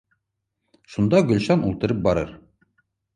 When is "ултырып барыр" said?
1.67-2.33